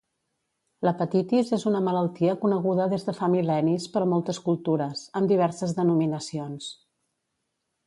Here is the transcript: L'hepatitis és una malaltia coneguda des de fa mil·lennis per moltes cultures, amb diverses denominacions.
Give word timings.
L'hepatitis 0.85 1.51
és 1.57 1.65
una 1.71 1.81
malaltia 1.87 2.33
coneguda 2.45 2.87
des 2.95 3.05
de 3.11 3.15
fa 3.19 3.29
mil·lennis 3.35 3.87
per 3.97 4.03
moltes 4.15 4.41
cultures, 4.49 5.05
amb 5.21 5.31
diverses 5.35 5.77
denominacions. 5.83 6.75